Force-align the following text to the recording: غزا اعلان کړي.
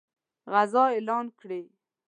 غزا 0.53 0.83
اعلان 0.93 1.25
کړي. 1.39 1.61